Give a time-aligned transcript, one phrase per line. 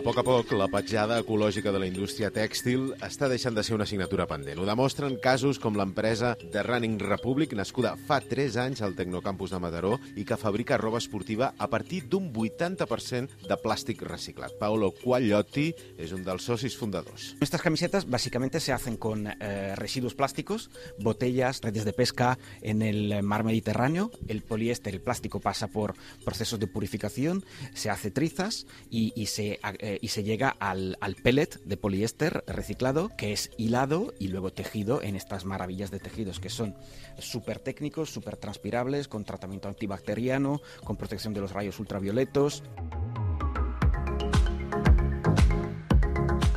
[0.00, 3.74] A poc a poc, la petjada ecològica de la indústria tèxtil està deixant de ser
[3.76, 4.56] una assignatura pendent.
[4.56, 9.60] Ho demostren casos com l'empresa The Running Republic, nascuda fa 3 anys al Tecnocampus de
[9.60, 14.54] Mataró i que fabrica roba esportiva a partir d'un 80% de plàstic reciclat.
[14.56, 15.66] Paolo Quagliotti
[16.00, 17.34] és un dels socis fundadors.
[17.44, 23.22] Estas camisetas básicamente se hacen con eh, residuos plásticos, botellas, redes de pesca en el
[23.22, 24.10] mar Mediterráneo.
[24.28, 25.92] El poliéster, el plástico pasa por
[26.24, 27.44] procesos de purificación,
[27.74, 32.44] se hace trizas y, y se eh, y se llega al, al pellet de poliéster
[32.46, 36.76] reciclado que es hilado y luego tejido en estas maravillas de tejidos que son
[37.18, 42.62] súper técnicos, súper transpirables, con tratamiento antibacteriano, con protección de los rayos ultravioletos.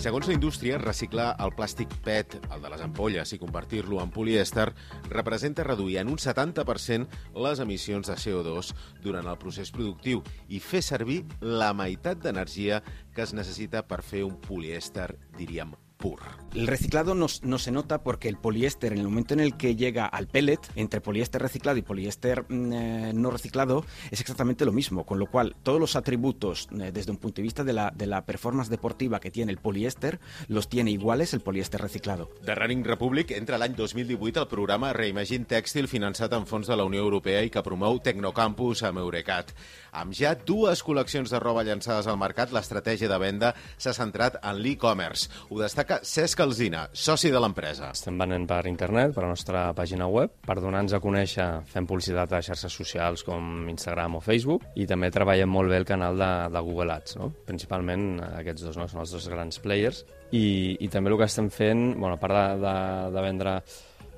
[0.00, 4.70] Segons la indústria, reciclar el plàstic PET, el de les ampolles, i convertir-lo en polièster
[5.10, 8.72] representa reduir en un 70% les emissions de CO2
[9.04, 12.80] durant el procés productiu i fer servir la meitat d'energia
[13.12, 16.20] que es necessita per fer un polièster, diríem, pur.
[16.52, 19.76] El reciclado no, no, se nota porque el poliéster, en el momento en el que
[19.76, 25.06] llega al pellet, entre poliéster reciclado y poliéster eh, no reciclado, es exactamente lo mismo.
[25.06, 28.06] Con lo cual, todos los atributos, eh, desde un punto de vista de la, de
[28.06, 32.30] la performance deportiva que tiene el poliéster, los tiene iguales el poliéster reciclado.
[32.44, 36.88] The Running Republic entra l'any 2018 al programa Reimagine Tèxtil finançat en fons de la
[36.88, 39.54] Unió Europea i que promou Tecnocampus amb Eurecat.
[39.92, 44.58] Amb ja dues col·leccions de roba llançades al mercat, l'estratègia de venda s'ha centrat en
[44.62, 45.30] l'e-commerce.
[45.50, 47.90] Ho destaca destaca Cesc Alzina, soci de l'empresa.
[47.90, 52.32] Estem venent per internet, per la nostra pàgina web, per donar-nos a conèixer fem publicitat
[52.32, 56.30] a xarxes socials com Instagram o Facebook i també treballem molt bé el canal de,
[56.54, 57.30] de Google Ads, no?
[57.46, 58.86] principalment aquests dos no?
[58.86, 62.38] són els dos grans players i, i també el que estem fent, bueno, a part
[62.38, 62.76] de, de,
[63.16, 63.56] de vendre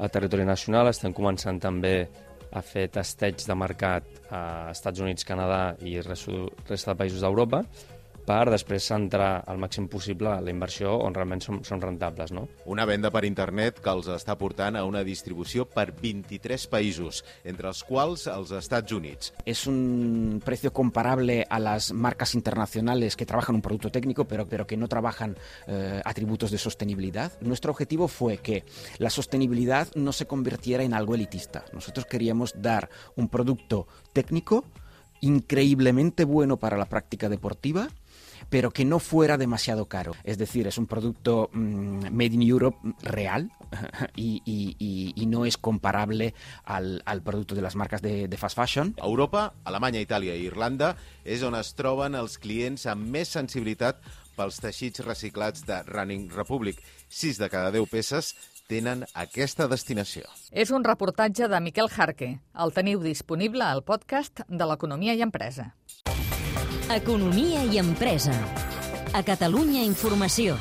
[0.00, 1.94] a territori nacional, estem començant també
[2.50, 4.42] a fer testeig de mercat a
[4.72, 7.62] Estats Units, Canadà i resta de països d'Europa
[8.30, 12.30] per després centrar al màxim possible la inversió on realment som, som rentables.
[12.36, 12.46] No?
[12.70, 17.70] Una venda per internet que els està portant a una distribució per 23 països, entre
[17.72, 19.32] els quals els Estats Units.
[19.50, 24.66] És un precio comparable a las marcas internacionales que trabajan un producto técnico, pero, pero
[24.66, 25.36] que no trabajan
[25.66, 27.32] eh, atributos de sostenibilidad.
[27.40, 28.62] Nuestro objetivo fue que
[28.98, 31.64] la sostenibilidad no se convirtiera en algo elitista.
[31.72, 34.64] Nosotros queríamos dar un producto técnico
[35.20, 37.88] increíblemente bueno para la práctica deportiva,
[38.48, 40.14] pero que no fuera demasiado caro.
[40.24, 43.50] Es decir, es un producto mmm, made in Europe real
[44.16, 48.36] y, y, y, y no es comparable al, al producto de las marcas de, de
[48.36, 48.94] fast fashion.
[49.00, 50.94] A Europa, Alemanya, Itàlia i Irlanda
[51.24, 54.00] és on es troben els clients amb més sensibilitat
[54.36, 56.80] pels teixits reciclats de Running Republic.
[57.08, 58.34] 6 de cada 10 peces
[58.70, 60.28] tenen aquesta destinació.
[60.50, 62.36] És un reportatge de Miquel Jarque.
[62.54, 65.72] El teniu disponible al podcast de l'Economia i Empresa.
[66.90, 68.34] Economia i empresa.
[69.14, 70.58] A Catalunya Informació.